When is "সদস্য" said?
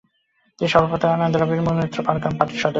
2.55-2.65